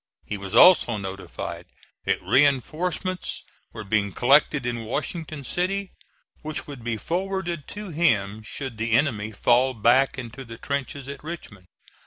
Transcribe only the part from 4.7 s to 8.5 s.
Washington City, which would be forwarded to him